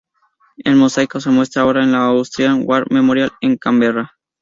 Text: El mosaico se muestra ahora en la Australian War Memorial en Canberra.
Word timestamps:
El 0.57 0.77
mosaico 0.77 1.19
se 1.19 1.29
muestra 1.29 1.61
ahora 1.61 1.83
en 1.83 1.91
la 1.91 2.05
Australian 2.07 2.63
War 2.65 2.87
Memorial 2.91 3.29
en 3.39 3.55
Canberra. 3.55 4.17